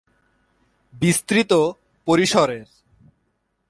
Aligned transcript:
বিস্তৃত 0.93 1.51
পরিসরের। 2.07 2.65